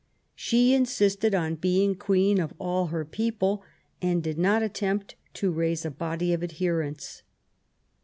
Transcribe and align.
She 0.33 0.73
insisted 0.73 1.35
on 1.35 1.53
being 1.53 1.93
Queen 1.93 2.39
of 2.39 2.55
all 2.57 2.87
her 2.87 3.05
people, 3.05 3.61
and 4.01 4.23
did 4.23 4.39
not 4.39 4.63
attempt 4.63 5.13
to 5.35 5.51
raise 5.51 5.85
a 5.85 5.91
body 5.91 6.33
of 6.33 6.41
adherents. 6.43 7.21